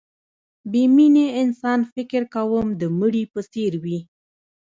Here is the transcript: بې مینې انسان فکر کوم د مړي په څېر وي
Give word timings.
بې 0.71 0.83
مینې 0.95 1.25
انسان 1.41 1.79
فکر 1.93 2.21
کوم 2.35 2.67
د 2.81 2.83
مړي 2.99 3.23
په 3.33 3.41
څېر 3.51 3.73
وي 3.83 3.99